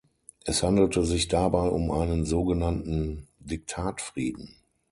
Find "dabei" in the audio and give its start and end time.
1.27-1.67